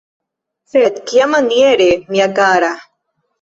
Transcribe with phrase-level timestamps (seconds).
[0.71, 2.73] Sed kiamaniere, mia kara?